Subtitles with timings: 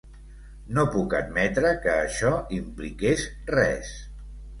[0.77, 3.27] No puc admetre que això impliqués
[3.59, 3.93] res.